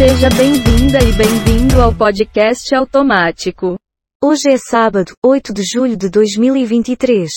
Seja 0.00 0.30
bem-vinda 0.30 0.98
e 1.00 1.12
bem-vindo 1.12 1.82
ao 1.82 1.94
podcast 1.94 2.74
automático. 2.74 3.78
Hoje 4.24 4.48
é 4.48 4.56
sábado, 4.56 5.12
8 5.22 5.52
de 5.52 5.62
julho 5.62 5.94
de 5.94 6.08
2023. 6.08 7.30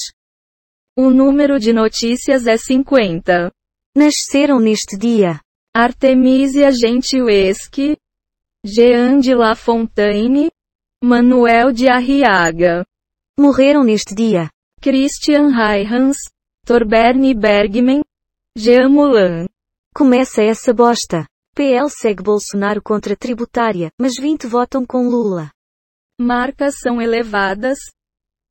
O 0.98 1.10
número 1.10 1.60
de 1.60 1.74
notícias 1.74 2.48
é 2.48 2.56
50. 2.56 3.52
Nasceram 3.94 4.62
neste 4.62 4.98
dia 4.98 5.42
Artemisia 5.76 6.72
Gentileschi, 6.72 7.98
Jean 8.66 9.20
de 9.20 9.36
La 9.36 9.56
Fontaine, 9.56 10.50
Manuel 11.04 11.74
de 11.74 11.90
Arriaga, 11.90 12.86
morreram 13.38 13.84
neste 13.84 14.16
dia 14.16 14.50
Christian 14.82 15.48
Huygens, 15.48 16.16
Torberne 16.66 17.34
Bergman, 17.34 18.04
Jean 18.58 18.88
Moulin. 18.88 19.50
Começa 19.94 20.42
essa 20.42 20.74
bosta. 20.74 21.28
PL 21.56 21.88
segue 21.88 22.24
Bolsonaro 22.24 22.82
contra 22.82 23.16
tributária, 23.16 23.92
mas 24.00 24.16
20 24.16 24.48
votam 24.48 24.84
com 24.84 25.08
Lula. 25.08 25.52
Marcas 26.20 26.80
são 26.80 27.00
elevadas, 27.00 27.78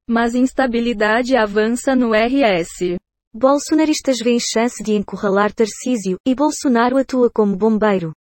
mas 0.09 0.37
instabilidade 0.37 1.37
avança 1.37 1.97
no 1.97 2.13
RS. 2.13 2.97
Bolsonaristas 3.35 4.19
veem 4.21 4.39
chance 4.39 4.81
de 4.85 4.93
encurralar 4.93 5.53
Tarcísio, 5.53 6.17
e 6.25 6.33
Bolsonaro 6.33 6.97
atua 6.97 7.29
como 7.29 7.57
bombeiro. 7.57 8.13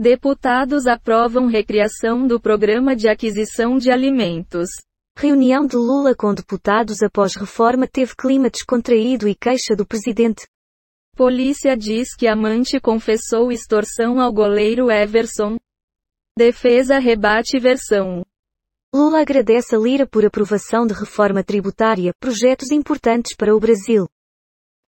Deputados 0.00 0.88
aprovam 0.88 1.46
recriação 1.46 2.26
do 2.26 2.40
programa 2.40 2.96
de 2.96 3.08
aquisição 3.08 3.78
de 3.78 3.88
alimentos. 3.88 4.68
Reunião 5.16 5.64
de 5.64 5.76
Lula 5.76 6.12
com 6.12 6.34
deputados 6.34 7.02
após 7.04 7.36
reforma 7.36 7.86
teve 7.86 8.16
clima 8.16 8.50
descontraído 8.50 9.28
e 9.28 9.34
queixa 9.36 9.76
do 9.76 9.86
presidente. 9.86 10.44
Polícia 11.18 11.76
diz 11.76 12.14
que 12.14 12.28
amante 12.28 12.78
confessou 12.78 13.50
extorsão 13.50 14.20
ao 14.20 14.32
goleiro 14.32 14.88
Everson. 14.88 15.56
Defesa 16.38 17.00
rebate 17.00 17.58
versão. 17.58 18.24
Lula 18.94 19.22
agradece 19.22 19.74
a 19.74 19.78
Lira 19.80 20.06
por 20.06 20.24
aprovação 20.24 20.86
de 20.86 20.94
reforma 20.94 21.42
tributária, 21.42 22.12
projetos 22.20 22.70
importantes 22.70 23.34
para 23.34 23.52
o 23.52 23.58
Brasil. 23.58 24.06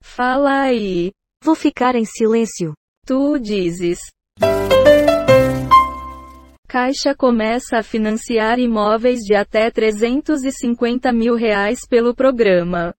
Fala 0.02 0.64
aí. 0.64 1.12
Vou 1.42 1.54
ficar 1.54 1.94
em 1.94 2.04
silêncio. 2.04 2.74
Tu 3.06 3.38
dizes. 3.38 3.98
Caixa 6.68 7.14
começa 7.16 7.78
a 7.78 7.82
financiar 7.82 8.58
imóveis 8.58 9.20
de 9.20 9.34
até 9.34 9.70
350 9.70 11.10
mil 11.10 11.34
reais 11.34 11.86
pelo 11.88 12.14
programa. 12.14 12.92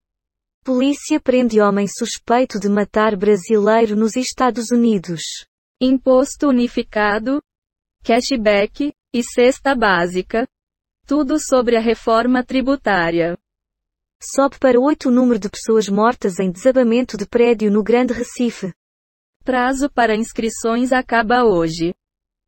Polícia 0.70 1.20
prende 1.20 1.60
homem 1.60 1.88
suspeito 1.88 2.60
de 2.60 2.70
matar 2.70 3.16
brasileiro 3.18 3.96
nos 3.96 4.16
Estados 4.16 4.70
Unidos. 4.72 5.24
Imposto 5.82 6.50
unificado, 6.50 7.42
cashback 8.04 8.94
e 9.12 9.24
cesta 9.24 9.74
básica. 9.74 10.48
Tudo 11.08 11.40
sobre 11.40 11.76
a 11.76 11.80
reforma 11.80 12.44
tributária. 12.44 13.36
Sobe 14.22 14.60
para 14.60 14.80
8 14.80 15.10
o 15.10 15.12
número 15.12 15.40
de 15.40 15.50
pessoas 15.50 15.90
mortas 15.90 16.38
em 16.38 16.52
desabamento 16.52 17.18
de 17.18 17.28
prédio 17.28 17.72
no 17.72 17.82
Grande 17.82 18.14
Recife. 18.14 18.72
Prazo 19.44 19.90
para 19.90 20.16
inscrições 20.16 20.92
acaba 20.92 21.46
hoje. 21.46 21.96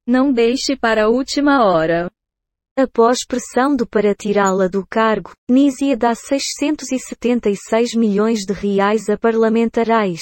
Não 0.05 0.31
deixe 0.31 0.77
para 0.77 1.05
a 1.05 1.09
última 1.09 1.65
hora. 1.65 2.07
Após 2.77 3.25
pressão 3.25 3.75
do 3.75 3.85
para 3.85 4.15
tirá-la 4.15 4.67
do 4.67 4.85
cargo, 4.87 5.31
Nízia 5.49 5.97
dá 5.97 6.15
676 6.15 7.93
milhões 7.95 8.45
de 8.45 8.53
reais 8.53 9.09
a 9.09 9.17
parlamentarais. 9.17 10.21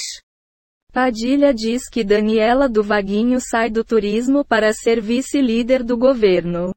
Padilha 0.92 1.54
diz 1.54 1.88
que 1.88 2.02
Daniela 2.02 2.68
do 2.68 2.82
Vaguinho 2.82 3.40
sai 3.40 3.70
do 3.70 3.84
turismo 3.84 4.44
para 4.44 4.72
ser 4.72 5.00
vice-líder 5.00 5.84
do 5.84 5.96
governo. 5.96 6.74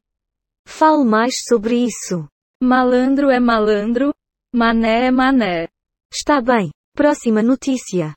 Fale 0.66 1.04
mais 1.04 1.42
sobre 1.48 1.84
isso. 1.84 2.28
Malandro 2.62 3.28
é 3.28 3.40
malandro, 3.40 4.14
mané 4.54 5.06
é 5.06 5.10
mané. 5.10 5.68
Está 6.12 6.40
bem. 6.40 6.70
Próxima 6.94 7.42
notícia. 7.42 8.14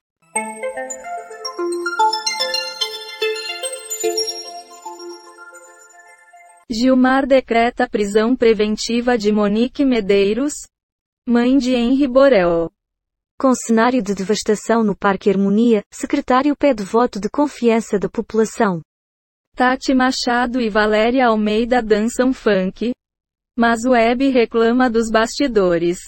Gilmar 6.69 7.25
decreta 7.25 7.87
prisão 7.87 8.35
preventiva 8.35 9.17
de 9.17 9.31
Monique 9.31 9.85
Medeiros, 9.85 10.53
mãe 11.25 11.57
de 11.57 11.73
Henri 11.73 12.05
Borel. 12.09 12.69
Com 13.39 13.55
cenário 13.55 14.03
de 14.03 14.13
devastação 14.13 14.83
no 14.83 14.93
Parque 14.93 15.29
Harmonia, 15.29 15.81
secretário 15.89 16.53
pede 16.57 16.83
voto 16.83 17.21
de 17.21 17.29
confiança 17.29 17.97
da 17.97 18.09
população. 18.09 18.81
Tati 19.55 19.93
Machado 19.93 20.59
e 20.59 20.69
Valéria 20.69 21.27
Almeida 21.27 21.81
dançam 21.81 22.33
funk. 22.33 22.91
Mas 23.57 23.85
o 23.85 23.91
Web 23.91 24.27
reclama 24.27 24.89
dos 24.89 25.09
bastidores. 25.09 25.99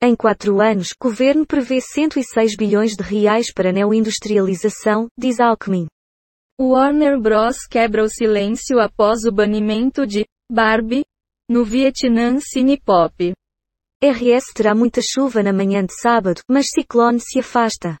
Em 0.00 0.16
quatro 0.16 0.58
anos, 0.62 0.94
governo 0.98 1.46
prevê 1.46 1.82
106 1.82 2.56
bilhões 2.56 2.92
de 2.96 3.02
reais 3.02 3.52
para 3.52 3.70
neoindustrialização, 3.70 5.08
diz 5.18 5.38
Alckmin. 5.38 5.86
Warner 6.60 7.18
Bros. 7.18 7.66
quebra 7.68 8.04
o 8.04 8.08
silêncio 8.08 8.78
após 8.78 9.24
o 9.24 9.32
banimento 9.32 10.06
de 10.06 10.26
Barbie 10.50 11.04
no 11.48 11.64
Vietnã 11.64 12.38
Cinepop. 12.40 13.32
RS 14.02 14.52
terá 14.54 14.74
muita 14.74 15.00
chuva 15.00 15.42
na 15.42 15.52
manhã 15.52 15.84
de 15.84 15.94
sábado, 16.00 16.40
mas 16.48 16.68
ciclone 16.68 17.20
se 17.20 17.38
afasta. 17.38 17.96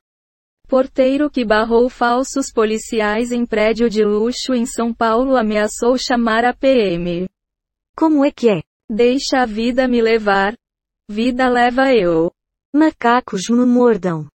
Porteiro 0.68 1.30
que 1.30 1.44
barrou 1.44 1.88
falsos 1.88 2.52
policiais 2.52 3.32
em 3.32 3.46
prédio 3.46 3.88
de 3.88 4.04
luxo 4.04 4.54
em 4.54 4.66
São 4.66 4.92
Paulo 4.92 5.36
ameaçou 5.36 5.96
chamar 5.96 6.44
a 6.44 6.54
PM. 6.54 7.28
Como 7.96 8.24
é 8.24 8.30
que 8.30 8.48
é? 8.48 8.62
Deixa 8.88 9.42
a 9.42 9.46
vida 9.46 9.88
me 9.88 10.00
levar. 10.00 10.54
Vida 11.08 11.48
leva 11.48 11.92
eu. 11.94 12.30
Macacos 12.74 13.48
me 13.50 13.66
mordam. 13.66 14.31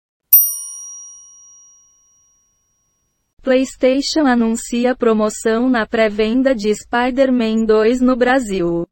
PlayStation 3.45 4.25
anuncia 4.25 4.95
promoção 4.95 5.69
na 5.69 5.85
pré-venda 5.85 6.55
de 6.55 6.73
Spider-Man 6.73 7.65
2 7.65 8.01
no 8.01 8.15
Brasil. 8.15 8.87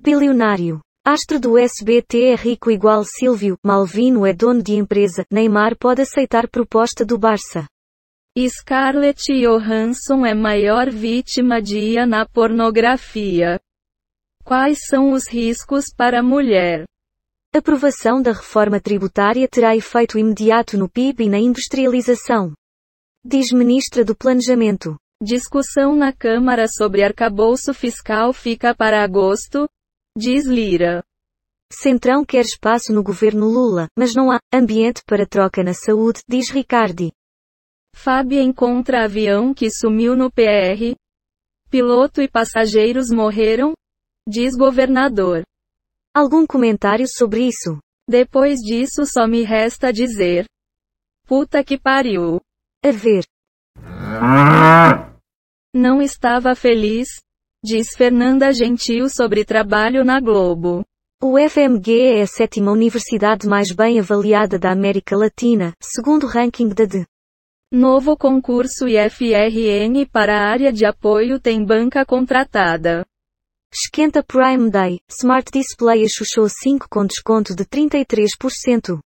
Bilionário. 0.00 0.80
Astro 1.06 1.38
do 1.38 1.58
SBT 1.58 2.30
é 2.30 2.34
rico 2.34 2.70
igual 2.70 3.04
Silvio, 3.04 3.54
Malvino 3.62 4.24
é 4.24 4.32
dono 4.32 4.62
de 4.62 4.76
empresa, 4.76 5.26
Neymar 5.30 5.76
pode 5.76 6.00
aceitar 6.00 6.48
proposta 6.48 7.04
do 7.04 7.18
Barça. 7.18 7.66
Scarlett 8.38 9.30
Johansson 9.30 10.24
é 10.24 10.32
maior 10.32 10.88
vítima 10.88 11.60
de 11.60 11.78
IA 11.78 12.06
na 12.06 12.24
pornografia. 12.24 13.60
Quais 14.42 14.86
são 14.88 15.12
os 15.12 15.28
riscos 15.28 15.92
para 15.94 16.20
a 16.20 16.22
mulher? 16.22 16.86
Aprovação 17.54 18.22
da 18.22 18.32
reforma 18.32 18.80
tributária 18.80 19.46
terá 19.46 19.76
efeito 19.76 20.18
imediato 20.18 20.78
no 20.78 20.88
PIB 20.88 21.24
e 21.24 21.28
na 21.28 21.38
industrialização. 21.38 22.54
Diz 23.24 23.52
ministra 23.52 24.04
do 24.04 24.16
Planejamento. 24.16 24.96
Discussão 25.22 25.94
na 25.94 26.12
Câmara 26.12 26.66
sobre 26.66 27.04
arcabouço 27.04 27.72
fiscal 27.72 28.32
fica 28.32 28.74
para 28.74 29.04
agosto, 29.04 29.68
diz 30.18 30.44
Lira. 30.44 31.04
Centrão 31.72 32.24
quer 32.24 32.44
espaço 32.44 32.92
no 32.92 33.00
governo 33.00 33.46
Lula, 33.46 33.86
mas 33.96 34.12
não 34.12 34.32
há 34.32 34.40
ambiente 34.52 35.02
para 35.06 35.24
troca 35.24 35.62
na 35.62 35.72
saúde, 35.72 36.20
diz 36.28 36.50
Ricardi. 36.50 37.12
Fábia 37.94 38.42
encontra 38.42 39.04
avião 39.04 39.54
que 39.54 39.70
sumiu 39.70 40.16
no 40.16 40.28
PR. 40.28 40.96
Piloto 41.70 42.20
e 42.20 42.28
passageiros 42.28 43.08
morreram, 43.10 43.72
diz 44.28 44.56
governador. 44.56 45.44
Algum 46.12 46.44
comentário 46.44 47.06
sobre 47.08 47.46
isso? 47.46 47.78
Depois 48.10 48.58
disso 48.58 49.06
só 49.06 49.28
me 49.28 49.44
resta 49.44 49.92
dizer. 49.92 50.44
Puta 51.24 51.62
que 51.62 51.78
pariu. 51.78 52.40
A 52.84 52.90
ver. 52.90 53.22
Não 55.72 56.02
estava 56.02 56.52
feliz, 56.56 57.08
diz 57.64 57.94
Fernanda 57.96 58.52
Gentil 58.52 59.08
sobre 59.08 59.44
trabalho 59.44 60.04
na 60.04 60.18
Globo. 60.18 60.84
O 61.22 61.38
FMG 61.38 62.18
é 62.18 62.22
a 62.22 62.26
sétima 62.26 62.72
universidade 62.72 63.46
mais 63.46 63.72
bem 63.72 64.00
avaliada 64.00 64.58
da 64.58 64.72
América 64.72 65.16
Latina, 65.16 65.72
segundo 65.80 66.24
o 66.24 66.28
ranking 66.28 66.70
da 66.70 66.84
D. 66.84 67.06
Novo 67.70 68.16
concurso 68.16 68.88
IFRN 68.88 70.04
para 70.10 70.36
a 70.36 70.50
área 70.50 70.72
de 70.72 70.84
apoio 70.84 71.38
tem 71.38 71.64
banca 71.64 72.04
contratada. 72.04 73.06
Esquenta 73.72 74.24
Prime 74.24 74.68
Day, 74.68 75.00
Smart 75.08 75.48
Display 75.52 76.08
Xuxou 76.08 76.48
5 76.48 76.88
com 76.90 77.06
desconto 77.06 77.54
de 77.54 77.64
33%. 77.64 78.98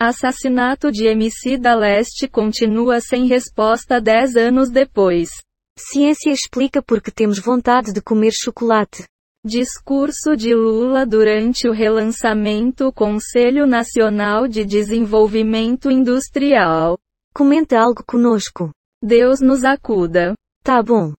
Assassinato 0.00 0.92
de 0.92 1.08
MC 1.08 1.58
da 1.58 1.74
Leste 1.74 2.28
continua 2.28 3.00
sem 3.00 3.26
resposta 3.26 4.00
10 4.00 4.36
anos 4.36 4.70
depois. 4.70 5.28
Ciência 5.76 6.30
explica 6.30 6.80
por 6.80 7.02
que 7.02 7.10
temos 7.10 7.40
vontade 7.40 7.92
de 7.92 8.00
comer 8.00 8.30
chocolate. 8.30 9.02
Discurso 9.44 10.36
de 10.36 10.54
Lula 10.54 11.04
durante 11.04 11.66
o 11.66 11.72
relançamento 11.72 12.92
Conselho 12.92 13.66
Nacional 13.66 14.46
de 14.46 14.64
Desenvolvimento 14.64 15.90
Industrial. 15.90 16.96
Comenta 17.34 17.80
algo 17.80 18.04
conosco. 18.06 18.70
Deus 19.02 19.40
nos 19.40 19.64
acuda. 19.64 20.34
Tá 20.62 20.80
bom. 20.80 21.12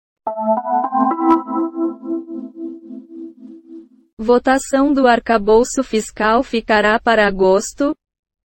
Votação 4.17 4.93
do 4.93 5.05
arcabouço 5.05 5.83
fiscal 5.83 6.43
ficará 6.43 6.97
para 6.97 7.27
agosto? 7.27 7.93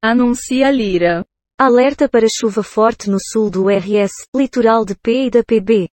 Anuncia 0.07 0.71
Lira. 0.71 1.25
Alerta 1.59 2.07
para 2.07 2.27
chuva 2.29 2.63
forte 2.63 3.09
no 3.09 3.17
sul 3.19 3.49
do 3.49 3.71
RS, 3.71 4.13
litoral 4.37 4.85
de 4.85 4.95
P 4.95 5.29
e 5.29 5.31
da 5.31 5.43
PB. 5.43 5.89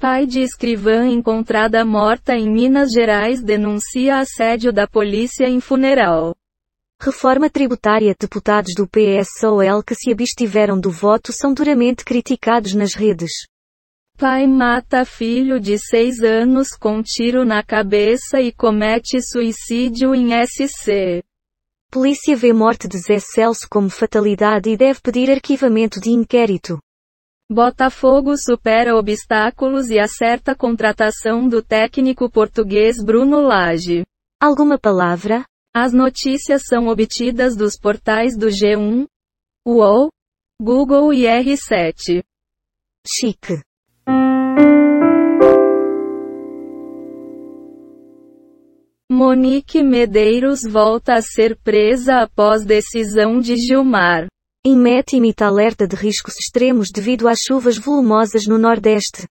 Pai 0.00 0.26
de 0.26 0.40
escrivã 0.40 1.06
encontrada 1.06 1.84
morta 1.84 2.34
em 2.34 2.50
Minas 2.50 2.90
Gerais 2.90 3.40
denuncia 3.40 4.18
assédio 4.18 4.72
da 4.72 4.88
polícia 4.88 5.48
em 5.48 5.60
funeral. 5.60 6.34
Reforma 7.00 7.48
tributária. 7.48 8.16
Deputados 8.18 8.74
do 8.74 8.88
PSOL 8.88 9.80
que 9.80 9.94
se 9.94 10.10
abstiveram 10.10 10.80
do 10.80 10.90
voto 10.90 11.32
são 11.32 11.54
duramente 11.54 12.04
criticados 12.04 12.74
nas 12.74 12.94
redes. 12.94 13.30
Pai 14.18 14.44
mata 14.48 15.04
filho 15.04 15.60
de 15.60 15.78
seis 15.78 16.20
anos 16.20 16.70
com 16.70 17.00
tiro 17.00 17.44
na 17.44 17.62
cabeça 17.62 18.40
e 18.40 18.50
comete 18.50 19.22
suicídio 19.22 20.16
em 20.16 20.30
SC. 20.44 21.22
Polícia 21.96 22.36
vê 22.36 22.52
morte 22.52 22.86
de 22.86 22.98
Zé 22.98 23.18
Celso 23.18 23.66
como 23.70 23.88
fatalidade 23.88 24.68
e 24.68 24.76
deve 24.76 25.00
pedir 25.00 25.30
arquivamento 25.30 25.98
de 25.98 26.10
inquérito. 26.10 26.78
Botafogo 27.50 28.36
supera 28.36 28.94
obstáculos 28.94 29.88
e 29.88 29.98
acerta 29.98 30.52
a 30.52 30.54
contratação 30.54 31.48
do 31.48 31.62
técnico 31.62 32.30
português 32.30 33.02
Bruno 33.02 33.40
Lage. 33.40 34.04
Alguma 34.38 34.78
palavra? 34.78 35.46
As 35.74 35.94
notícias 35.94 36.64
são 36.68 36.88
obtidas 36.88 37.56
dos 37.56 37.78
portais 37.78 38.36
do 38.36 38.48
G1, 38.48 39.06
UOL, 39.66 40.10
Google 40.60 41.14
e 41.14 41.22
R7. 41.22 42.22
Chique. 43.08 43.62
Monique 49.18 49.82
Medeiros 49.82 50.60
volta 50.70 51.14
a 51.14 51.22
ser 51.22 51.56
presa 51.64 52.20
após 52.20 52.66
decisão 52.66 53.40
de 53.40 53.56
Gilmar. 53.56 54.26
INMET 54.62 55.16
imita 55.16 55.46
alerta 55.46 55.88
de 55.88 55.96
riscos 55.96 56.36
extremos 56.38 56.90
devido 56.90 57.26
às 57.26 57.40
chuvas 57.40 57.78
volumosas 57.78 58.46
no 58.46 58.58
Nordeste. 58.58 59.26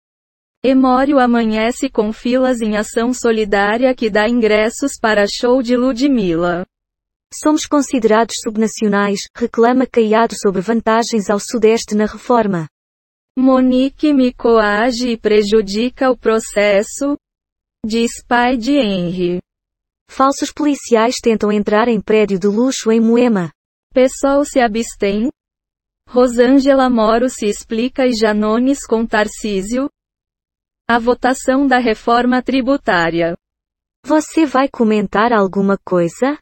Emório 0.63 1.19
amanhece 1.19 1.89
com 1.89 2.13
filas 2.13 2.61
em 2.61 2.77
ação 2.77 3.13
solidária 3.13 3.93
que 3.93 4.09
dá 4.09 4.25
ingressos 4.29 4.93
para 4.97 5.27
show 5.27 5.61
de 5.61 5.75
Ludmilla. 5.75 6.65
Somos 7.33 7.65
considerados 7.65 8.37
subnacionais, 8.41 9.23
reclama 9.35 9.85
Caiado 9.85 10.33
sobre 10.39 10.61
vantagens 10.61 11.29
ao 11.29 11.41
Sudeste 11.41 11.93
na 11.93 12.05
reforma. 12.05 12.69
Monique 13.37 14.13
me 14.13 14.33
coage 14.33 15.09
e 15.09 15.17
prejudica 15.17 16.09
o 16.09 16.17
processo, 16.17 17.17
diz 17.85 18.23
pai 18.25 18.55
de 18.55 18.77
Henry. 18.77 19.43
Falsos 20.15 20.51
policiais 20.51 21.15
tentam 21.19 21.51
entrar 21.51 21.87
em 21.87 21.99
prédio 21.99 22.37
de 22.37 22.45
luxo 22.45 22.91
em 22.91 22.99
Moema. 22.99 23.51
Pessoal 23.91 24.45
se 24.45 24.59
abstém. 24.59 25.31
Rosângela 26.07 26.87
Moro 26.87 27.27
se 27.31 27.47
explica 27.47 28.05
e 28.05 28.13
Janones 28.13 28.85
com 28.85 29.07
Tarcísio. 29.07 29.89
A 30.87 30.99
votação 30.99 31.65
da 31.65 31.79
reforma 31.79 32.43
tributária. 32.43 33.35
Você 34.05 34.45
vai 34.45 34.69
comentar 34.69 35.33
alguma 35.33 35.79
coisa? 35.83 36.37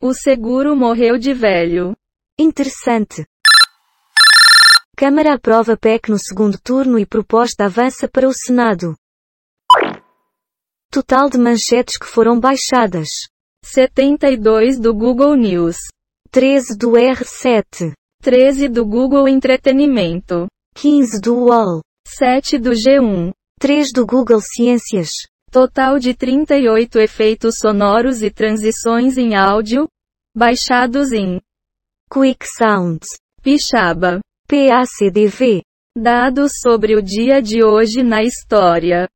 O 0.00 0.14
seguro 0.14 0.74
morreu 0.74 1.18
de 1.18 1.34
velho. 1.34 1.94
Interessante. 2.38 3.26
Câmara 4.96 5.34
aprova 5.34 5.76
PEC 5.76 6.10
no 6.10 6.18
segundo 6.18 6.58
turno 6.58 6.98
e 6.98 7.04
proposta 7.04 7.66
avança 7.66 8.08
para 8.08 8.26
o 8.26 8.32
Senado. 8.32 8.96
Total 10.92 11.30
de 11.30 11.38
manchetes 11.38 11.96
que 11.96 12.04
foram 12.04 12.40
baixadas. 12.40 13.10
72 13.64 14.76
do 14.76 14.92
Google 14.92 15.36
News. 15.36 15.76
13 16.32 16.76
do 16.76 16.90
R7. 16.94 17.92
13 18.20 18.68
do 18.68 18.84
Google 18.84 19.28
Entretenimento. 19.28 20.48
15 20.74 21.20
do 21.20 21.44
UOL. 21.44 21.80
7 22.08 22.58
do 22.58 22.70
G1. 22.70 23.30
3 23.60 23.92
do 23.92 24.04
Google 24.04 24.40
Ciências. 24.40 25.10
Total 25.52 25.96
de 26.00 26.12
38 26.12 26.98
efeitos 26.98 27.58
sonoros 27.60 28.20
e 28.20 28.28
transições 28.28 29.16
em 29.16 29.36
áudio, 29.36 29.86
baixados 30.36 31.12
em 31.12 31.40
Quick 32.12 32.44
Sounds. 32.58 33.06
Pixaba. 33.40 34.18
PACDV. 34.48 35.62
Dados 35.96 36.52
sobre 36.60 36.96
o 36.96 37.02
dia 37.02 37.40
de 37.40 37.62
hoje 37.62 38.02
na 38.02 38.24
história. 38.24 39.08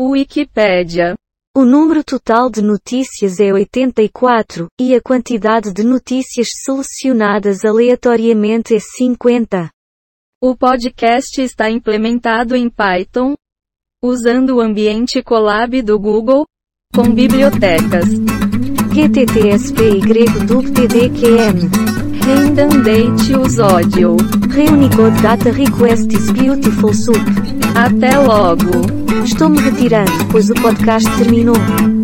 Wikipédia. 0.00 1.14
O 1.54 1.66
número 1.66 2.02
total 2.02 2.48
de 2.48 2.62
notícias 2.62 3.38
é 3.38 3.52
84, 3.52 4.68
e 4.80 4.94
a 4.94 5.02
quantidade 5.02 5.70
de 5.72 5.84
notícias 5.84 6.48
selecionadas 6.64 7.62
aleatoriamente 7.64 8.74
é 8.74 8.78
50. 8.80 9.68
O 10.42 10.56
podcast 10.56 11.42
está 11.42 11.70
implementado 11.70 12.56
em 12.56 12.70
Python, 12.70 13.34
usando 14.02 14.56
o 14.56 14.62
ambiente 14.62 15.22
Colab 15.22 15.82
do 15.82 15.98
Google, 15.98 16.46
com 16.94 17.12
bibliotecas 17.12 18.06
GTTSPY-DUBTDQM. 18.94 21.92
Redundante 22.24 23.34
Audio. 23.60 24.16
Reunicode 24.50 25.20
Data 25.22 25.50
Request 25.50 26.14
is 26.14 26.30
Beautiful 26.30 26.94
Soup. 26.94 27.18
Até 27.74 28.16
logo. 28.18 29.01
Estou 29.24 29.48
me 29.48 29.60
retirando, 29.60 30.10
pois 30.30 30.50
o 30.50 30.54
podcast 30.54 31.08
terminou. 31.16 31.54